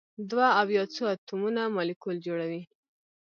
دوه 0.29 0.47
او 0.59 0.67
یا 0.77 0.83
څو 0.95 1.03
اتومونه 1.13 1.61
مالیکول 1.75 2.17
جوړوي. 2.27 2.61